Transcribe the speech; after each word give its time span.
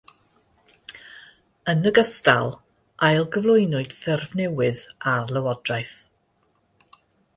Yn 1.73 1.83
ogystal, 1.89 2.49
ailgyflwynwyd 3.09 3.95
ffurf 3.99 4.33
newydd 4.41 4.83
ar 5.15 5.35
lywodraeth. 5.39 5.97